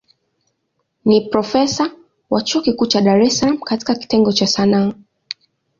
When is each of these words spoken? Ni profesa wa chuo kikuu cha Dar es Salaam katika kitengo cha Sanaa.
Ni 1.05 1.21
profesa 1.31 1.85
wa 2.29 2.41
chuo 2.41 2.61
kikuu 2.61 2.85
cha 2.85 3.01
Dar 3.01 3.21
es 3.21 3.37
Salaam 3.39 3.57
katika 3.61 3.95
kitengo 3.95 4.31
cha 4.31 4.47
Sanaa. 4.47 4.93